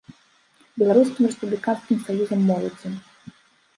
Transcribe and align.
Беларускім 0.83 1.23
рэспубліканскім 1.29 1.97
саюзам 2.07 2.41
моладзі. 2.51 2.87